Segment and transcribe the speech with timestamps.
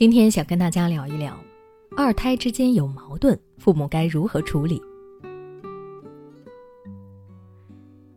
[0.00, 1.38] 今天想跟大家聊一聊，
[1.94, 4.80] 二胎之间有矛盾，父母该如何处理？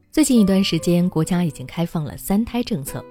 [0.10, 3.04] 最近一段时间，国家已经开放了三胎政策，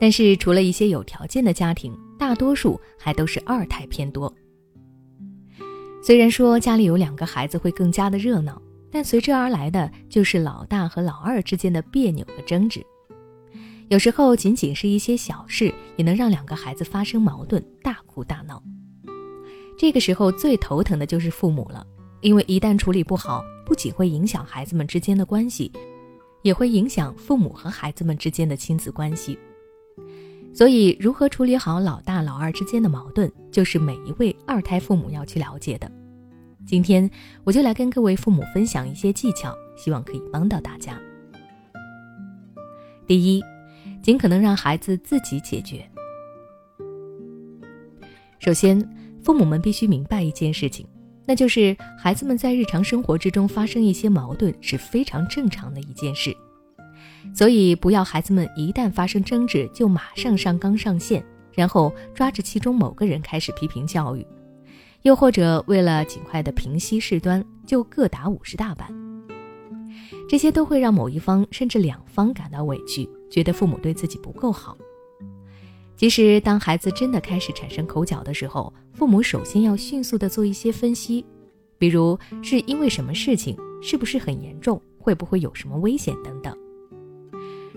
[0.00, 4.34] 但是除了一些有条件的家庭，大多数还都是二胎偏多。
[6.02, 8.58] 虽然说家里有两个孩子会更加的热闹，
[8.90, 12.82] 但随之而来的就是老大和老二之间的别扭和争执。
[13.88, 18.62] 有时候仅仅是一些小事，也能让两个孩子发生矛盾，大哭大闹。
[19.78, 21.86] 这个时候最头疼的就是父母了，
[22.20, 25.70] 因为一旦处理不好，不仅会影响孩子们之间的关系，
[26.42, 29.38] 也会影响父母和孩子们之间的亲子关系。
[30.54, 35.90] 所以，如何处理好老大老二之间的矛盾，就是每一位二胎父母要去了解的。
[36.66, 37.10] 今天
[37.44, 40.98] 我就来跟各位父母分享一些技巧，希望可以帮到大家。
[43.06, 43.42] 第一。
[44.02, 45.88] 尽可能让孩子自己解决。
[48.38, 48.78] 首先，
[49.22, 50.84] 父母们必须明白一件事情，
[51.24, 56.36] 那就是孩子们在日常生活之中发生一些矛盾是非常正常的一件事。
[57.32, 61.24] 所以，不要孩子们一旦发生争执就马上上纲上线，
[61.54, 64.26] 然后抓着其中某个人开始批评教育，
[65.02, 68.92] 又或者为了尽快的平息事端就各打五十大板。
[70.28, 73.08] 这些都会让某一方甚至两方感到委屈。
[73.32, 74.76] 觉得父母对自己不够好。
[75.96, 81.24] 其实，当孩子真的开始产生口角的时候，父母首先要迅速的做一些分析，
[81.78, 86.54] 比如是因为什么事情，是不是很严重，会不会有什么危险等等。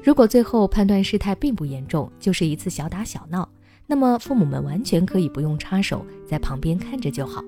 [0.04, 3.48] 如果最后判断事态并不严重，就是一次小打小闹，
[3.88, 7.42] 那么父母们完全可以不用插手，在旁边看着就好。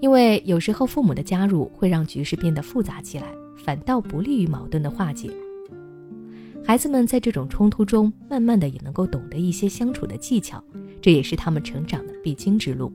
[0.00, 5.30] 因为有时候父母的加入会让局势变得复杂起来，反倒不利于矛盾的化解。
[6.66, 10.64] 孩子们在这种冲突中，慢慢的也能够懂得一些相处的技巧，
[11.02, 12.90] 这也是他们成长的必经之路。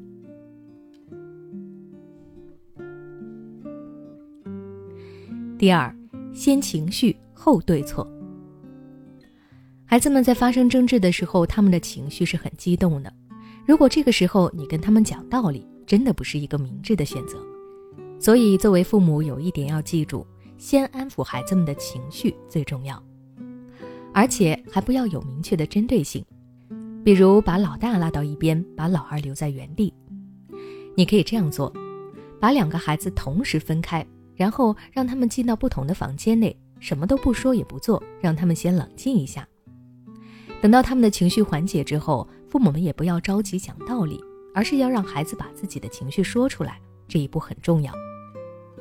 [5.57, 5.95] 第二，
[6.33, 8.07] 先情绪后对错。
[9.85, 13.13] 孩子们在发生争执的时候，他们的情绪是很激动的。
[13.67, 17.37] 如果这个时候你跟他们讲道理，真的不是一个明智的选择。
[18.19, 20.25] 所以，作为父母，有一点要记住：
[20.57, 23.01] 先安抚孩子们的情绪最重要。
[24.19, 26.21] 而且还不要有明确的针对性，
[27.05, 29.93] 比如把老大拉到一边，把老二留在原地。
[30.93, 31.71] 你可以这样做：
[32.37, 39.47] 把两个孩子同时分开，然后让他们进到不同的房间内，什么都不说也不做，让他们先冷静一下。
[40.61, 44.21] 等到他们的情绪缓解之后，父母们也不要着急讲道理，
[44.53, 46.77] 而是要让孩子把自己的情绪说出来。
[47.07, 47.93] 这一步很重要，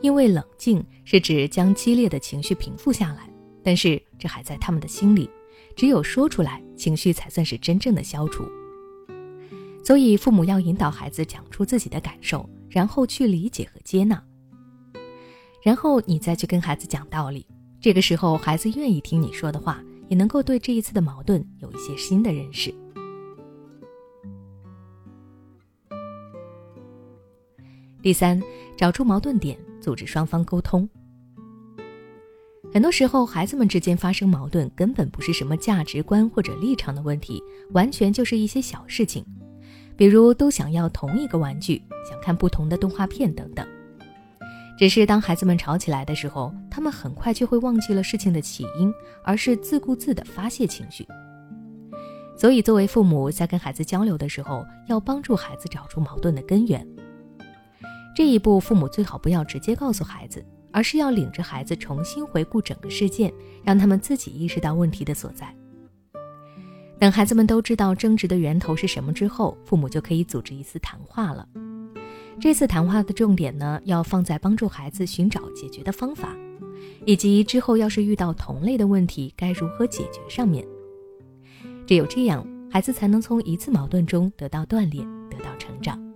[0.01, 3.28] 因为冷静是指将激烈的情绪平复下来。
[3.69, 5.29] 但是这还在他们的心里，
[5.77, 8.49] 只有说出来，情绪才算是真正的消除。
[9.85, 14.25] 所以父母要引导孩子讲出自己的感受，然后去理解和接纳，
[15.63, 17.47] 然后你再去跟孩子讲道理。
[17.79, 22.75] 这个时候，孩子愿意听你说的话，也能够对这一次的矛盾有一些新的认识。
[28.01, 28.43] 第三，
[28.79, 30.89] 找出矛盾点，组织双方沟通。
[32.73, 37.43] 很多时候，孩子们之间发生矛盾，根本不是什么价值观或者立场的问题，
[37.73, 39.25] 完全就是一些小事情，
[39.97, 43.67] 比如都想要同一个玩具，想看不同的动画片等等。
[44.79, 48.93] 只是当孩子们吵起来的时候，他们很快就会忘记了事情的起因，
[49.25, 51.07] 而是自顾自地发泄情绪。
[52.37, 56.87] 所以，作为父母在跟孩子交流的时候，要帮助孩子找出矛盾的根源。
[58.15, 60.45] 这一步，父母最好不要直接告诉孩子。
[60.73, 63.33] 而是要领着孩子重新回顾整个事件，
[63.65, 65.55] 让他们自己意识到问题的所在。
[66.99, 71.47] 等孩子们都知道争执的源头是什么之后，父母就可以组织一次谈话了。
[72.41, 76.37] 这次谈话的重点呢，要放在帮助孩子寻找解决的方法，
[77.05, 80.67] 以及之后要是遇到同类的问题该如何解决上面。
[81.87, 86.08] 只有这样，孩子才能从一次矛盾中得到锻炼，得到成长。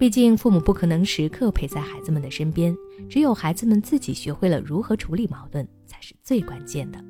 [0.00, 2.74] 毕竟，父母不可能时刻陪在孩子们的身边，
[3.06, 7.04] 只有孩子们自己学会了如何处理矛盾，才是最关键的。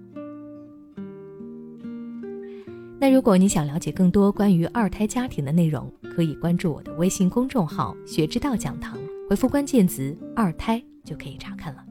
[2.99, 8.99] 那如果你想了解更多关于二胎家庭的内容，可以关注我的微信公众号“学之道讲堂”，
[9.31, 11.87] 回复关键词“二胎”就可以查看了。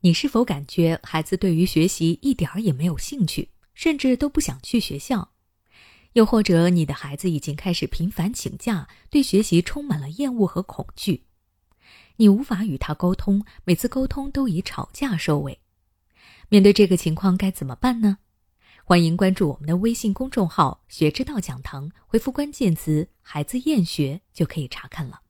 [0.00, 5.32] 你是否感觉孩子对于学习一点儿也没有兴趣，甚至都不想去学校？
[6.16, 11.26] 又或者，你的孩子已经开始频繁请假，对学习充满了厌恶和恐惧，
[12.16, 15.60] 你无法与他沟通，每次沟通都以吵架收尾。
[16.48, 18.16] 面对这个情况该怎么办呢？
[18.82, 25.20] 欢迎关注我们的微信公众号“学之道讲堂”，回复关键词“孩子厌学”就可以查看了。